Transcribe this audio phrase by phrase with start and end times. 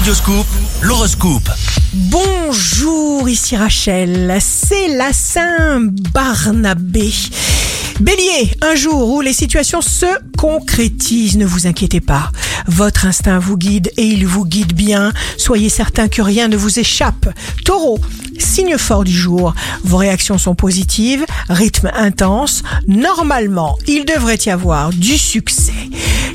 [0.00, 0.46] Radioscoop,
[0.80, 1.50] l'horoscope.
[1.92, 7.12] Bonjour, ici Rachel, c'est la Saint-Barnabé.
[8.00, 10.06] Bélier, un jour où les situations se
[10.38, 12.32] concrétisent, ne vous inquiétez pas.
[12.66, 15.12] Votre instinct vous guide et il vous guide bien.
[15.36, 17.28] Soyez certain que rien ne vous échappe.
[17.66, 17.98] Taureau,
[18.38, 19.54] signe fort du jour.
[19.84, 22.62] Vos réactions sont positives, rythme intense.
[22.88, 25.74] Normalement, il devrait y avoir du succès.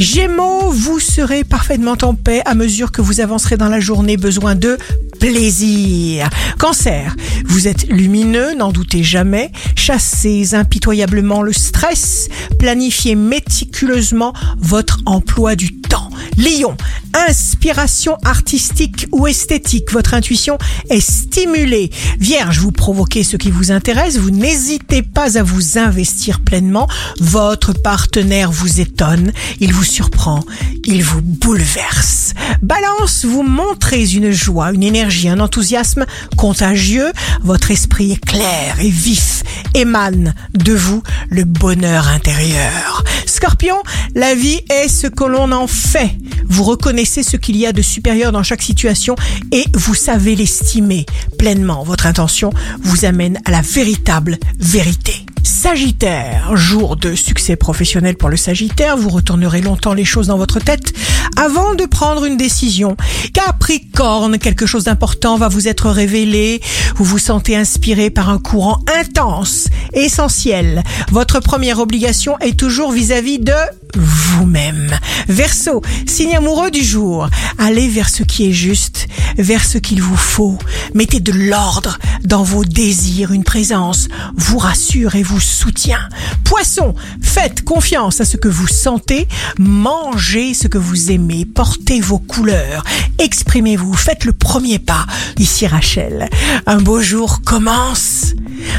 [0.00, 4.16] Gémeaux, vous serez parfaitement en paix à mesure que vous avancerez dans la journée.
[4.16, 4.78] Besoin de
[5.20, 6.30] plaisir.
[6.58, 7.14] Cancer,
[7.44, 9.52] vous êtes lumineux, n'en doutez jamais.
[9.76, 12.30] Chassez impitoyablement le stress.
[12.58, 16.08] Planifiez méticuleusement votre emploi du temps.
[16.38, 16.78] Lion,
[17.14, 19.92] inspiration artistique ou esthétique.
[19.92, 21.90] Votre intuition est stimulée.
[22.18, 24.18] Vierge, vous provoquez ce qui vous intéresse.
[24.18, 26.88] Vous n'hésitez pas à vous investir pleinement.
[27.20, 29.32] Votre partenaire vous étonne.
[29.60, 30.40] Il vous surprend.
[30.84, 32.34] Il vous bouleverse.
[32.62, 37.12] Balance, vous montrez une joie, une énergie, un enthousiasme contagieux.
[37.42, 39.42] Votre esprit est clair et vif.
[39.74, 43.04] Émane de vous le bonheur intérieur.
[43.26, 43.76] Scorpion,
[44.14, 46.10] la vie est ce que l'on en fait.
[46.46, 49.16] Vous reconnaissez ce qu'il y a de supérieur dans chaque situation
[49.52, 51.06] et vous savez l'estimer
[51.38, 51.82] pleinement.
[51.84, 55.26] Votre intention vous amène à la véritable vérité.
[55.42, 60.58] Sagittaire, jour de succès professionnel pour le Sagittaire, vous retournerez longtemps les choses dans votre
[60.58, 60.92] tête
[61.36, 62.96] avant de prendre une décision.
[63.32, 66.60] Capricorne, quelque chose d'important va vous être révélé,
[66.96, 70.82] vous vous sentez inspiré par un courant intense, essentiel.
[71.10, 73.54] Votre première obligation est toujours vis-à-vis de
[73.96, 74.98] vous-même.
[75.28, 77.28] Verseau, signe amoureux du jour.
[77.58, 79.06] Allez vers ce qui est juste,
[79.40, 80.58] vers ce qu'il vous faut.
[80.94, 83.32] Mettez de l'ordre dans vos désirs.
[83.32, 86.08] Une présence vous rassure et vous soutient.
[86.44, 89.28] Poisson, faites confiance à ce que vous sentez.
[89.58, 91.44] Mangez ce que vous aimez.
[91.44, 92.84] Portez vos couleurs.
[93.18, 93.94] Exprimez-vous.
[93.94, 95.06] Faites le premier pas.
[95.38, 96.28] Ici Rachel.
[96.66, 98.34] Un beau jour commence.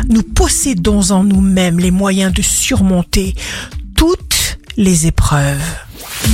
[0.10, 3.36] Nous possédons en nous-mêmes les moyens de surmonter
[3.96, 5.62] toutes les épreuves.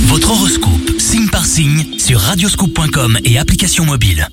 [0.06, 4.28] Votre horoscope, signe par signe, sur radioscoop.com et application mobile.